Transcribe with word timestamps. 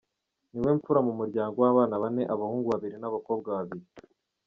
Ni 0.51 0.59
we 0.65 0.71
mfura 0.77 0.99
mu 1.07 1.13
muryango 1.19 1.55
w’abana 1.65 1.95
bane, 2.03 2.23
abahungu 2.33 2.67
babiri 2.73 2.95
n’abakobwa 2.99 3.47
babiri. 3.57 3.85